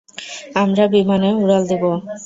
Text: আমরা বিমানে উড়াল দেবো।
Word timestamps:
আমরা 0.55 0.83
বিমানে 0.93 1.29
উড়াল 1.35 1.63
দেবো। 1.67 1.91